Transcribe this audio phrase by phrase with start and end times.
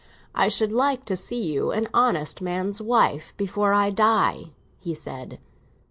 [0.33, 4.45] "I should like to see you an honest man's wife before I die,"
[4.79, 5.37] he said.